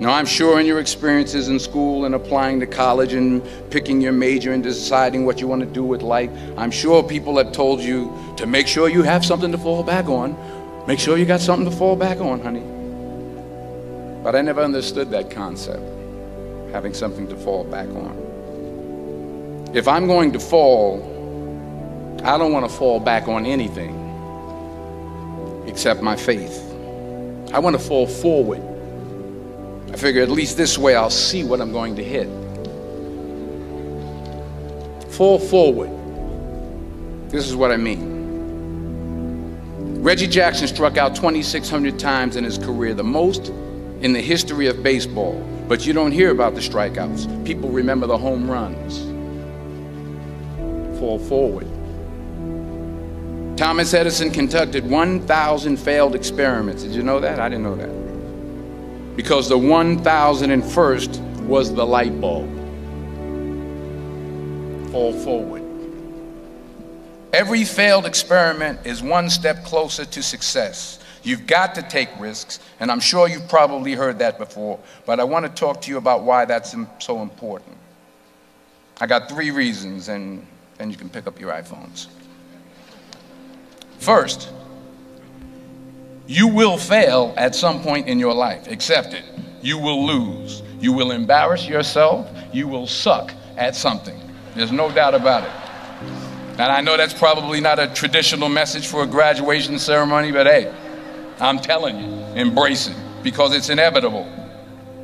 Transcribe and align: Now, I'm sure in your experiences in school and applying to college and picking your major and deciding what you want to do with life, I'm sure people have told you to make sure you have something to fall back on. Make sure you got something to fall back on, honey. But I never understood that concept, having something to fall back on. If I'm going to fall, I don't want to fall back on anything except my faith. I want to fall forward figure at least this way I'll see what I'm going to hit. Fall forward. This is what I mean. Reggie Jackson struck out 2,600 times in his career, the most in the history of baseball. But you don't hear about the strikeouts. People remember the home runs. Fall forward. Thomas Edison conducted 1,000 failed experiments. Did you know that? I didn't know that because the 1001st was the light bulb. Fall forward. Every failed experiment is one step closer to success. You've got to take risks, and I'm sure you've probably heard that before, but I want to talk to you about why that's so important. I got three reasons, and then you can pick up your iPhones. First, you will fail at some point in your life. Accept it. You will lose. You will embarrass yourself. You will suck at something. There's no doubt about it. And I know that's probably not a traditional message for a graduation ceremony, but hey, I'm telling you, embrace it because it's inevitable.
Now, 0.00 0.12
I'm 0.12 0.26
sure 0.26 0.60
in 0.60 0.66
your 0.66 0.78
experiences 0.78 1.48
in 1.48 1.58
school 1.58 2.04
and 2.04 2.14
applying 2.14 2.60
to 2.60 2.66
college 2.66 3.14
and 3.14 3.42
picking 3.68 4.00
your 4.00 4.12
major 4.12 4.52
and 4.52 4.62
deciding 4.62 5.26
what 5.26 5.40
you 5.40 5.48
want 5.48 5.60
to 5.62 5.66
do 5.66 5.82
with 5.82 6.02
life, 6.02 6.30
I'm 6.56 6.70
sure 6.70 7.02
people 7.02 7.36
have 7.38 7.50
told 7.50 7.80
you 7.80 8.14
to 8.36 8.46
make 8.46 8.68
sure 8.68 8.88
you 8.88 9.02
have 9.02 9.24
something 9.24 9.50
to 9.50 9.58
fall 9.58 9.82
back 9.82 10.06
on. 10.06 10.36
Make 10.86 11.00
sure 11.00 11.18
you 11.18 11.24
got 11.24 11.40
something 11.40 11.68
to 11.68 11.76
fall 11.76 11.96
back 11.96 12.18
on, 12.20 12.40
honey. 12.40 12.62
But 14.22 14.36
I 14.36 14.40
never 14.40 14.62
understood 14.62 15.10
that 15.10 15.32
concept, 15.32 15.82
having 16.70 16.94
something 16.94 17.26
to 17.26 17.36
fall 17.36 17.64
back 17.64 17.88
on. 17.88 19.70
If 19.74 19.88
I'm 19.88 20.06
going 20.06 20.32
to 20.32 20.38
fall, 20.38 21.02
I 22.22 22.38
don't 22.38 22.52
want 22.52 22.70
to 22.70 22.76
fall 22.76 23.00
back 23.00 23.26
on 23.26 23.46
anything 23.46 23.96
except 25.66 26.02
my 26.02 26.14
faith. 26.14 26.64
I 27.52 27.58
want 27.58 27.74
to 27.74 27.82
fall 27.82 28.06
forward 28.06 28.62
figure 29.98 30.22
at 30.22 30.30
least 30.30 30.56
this 30.56 30.78
way 30.78 30.94
I'll 30.94 31.10
see 31.10 31.44
what 31.44 31.60
I'm 31.60 31.72
going 31.72 31.96
to 31.96 32.04
hit. 32.04 32.28
Fall 35.12 35.38
forward. 35.38 35.90
This 37.30 37.46
is 37.46 37.56
what 37.56 37.72
I 37.72 37.76
mean. 37.76 38.16
Reggie 40.02 40.28
Jackson 40.28 40.68
struck 40.68 40.96
out 40.96 41.16
2,600 41.16 41.98
times 41.98 42.36
in 42.36 42.44
his 42.44 42.56
career, 42.56 42.94
the 42.94 43.04
most 43.04 43.48
in 44.00 44.12
the 44.12 44.20
history 44.20 44.68
of 44.68 44.82
baseball. 44.82 45.34
But 45.66 45.84
you 45.84 45.92
don't 45.92 46.12
hear 46.12 46.30
about 46.30 46.54
the 46.54 46.60
strikeouts. 46.60 47.44
People 47.44 47.68
remember 47.68 48.06
the 48.06 48.16
home 48.16 48.50
runs. 48.50 49.00
Fall 50.98 51.18
forward. 51.18 51.66
Thomas 53.58 53.92
Edison 53.92 54.30
conducted 54.30 54.88
1,000 54.88 55.76
failed 55.76 56.14
experiments. 56.14 56.84
Did 56.84 56.92
you 56.92 57.02
know 57.02 57.18
that? 57.18 57.40
I 57.40 57.48
didn't 57.48 57.64
know 57.64 57.74
that 57.74 58.07
because 59.18 59.48
the 59.48 59.58
1001st 59.58 61.40
was 61.40 61.74
the 61.74 61.84
light 61.84 62.20
bulb. 62.20 62.48
Fall 64.92 65.12
forward. 65.12 65.64
Every 67.32 67.64
failed 67.64 68.06
experiment 68.06 68.78
is 68.86 69.02
one 69.02 69.28
step 69.28 69.64
closer 69.64 70.04
to 70.04 70.22
success. 70.22 71.00
You've 71.24 71.48
got 71.48 71.74
to 71.74 71.82
take 71.82 72.08
risks, 72.20 72.60
and 72.78 72.92
I'm 72.92 73.00
sure 73.00 73.28
you've 73.28 73.48
probably 73.48 73.94
heard 73.94 74.20
that 74.20 74.38
before, 74.38 74.78
but 75.04 75.18
I 75.18 75.24
want 75.24 75.44
to 75.44 75.52
talk 75.52 75.80
to 75.80 75.90
you 75.90 75.98
about 75.98 76.22
why 76.22 76.44
that's 76.44 76.76
so 77.00 77.20
important. 77.20 77.76
I 79.00 79.08
got 79.08 79.28
three 79.28 79.50
reasons, 79.50 80.10
and 80.10 80.46
then 80.76 80.92
you 80.92 80.96
can 80.96 81.08
pick 81.08 81.26
up 81.26 81.40
your 81.40 81.50
iPhones. 81.50 82.06
First, 83.98 84.52
you 86.28 86.46
will 86.46 86.76
fail 86.76 87.32
at 87.38 87.54
some 87.54 87.82
point 87.82 88.06
in 88.06 88.18
your 88.18 88.34
life. 88.34 88.68
Accept 88.68 89.14
it. 89.14 89.24
You 89.62 89.78
will 89.78 90.06
lose. 90.06 90.62
You 90.78 90.92
will 90.92 91.10
embarrass 91.10 91.66
yourself. 91.66 92.28
You 92.52 92.68
will 92.68 92.86
suck 92.86 93.32
at 93.56 93.74
something. 93.74 94.20
There's 94.54 94.70
no 94.70 94.92
doubt 94.92 95.14
about 95.14 95.44
it. 95.44 95.50
And 96.52 96.70
I 96.70 96.82
know 96.82 96.98
that's 96.98 97.14
probably 97.14 97.62
not 97.62 97.78
a 97.78 97.86
traditional 97.88 98.50
message 98.50 98.88
for 98.88 99.04
a 99.04 99.06
graduation 99.06 99.78
ceremony, 99.78 100.30
but 100.30 100.46
hey, 100.46 100.72
I'm 101.40 101.58
telling 101.58 101.98
you, 101.98 102.10
embrace 102.34 102.88
it 102.88 102.96
because 103.22 103.54
it's 103.54 103.70
inevitable. 103.70 104.28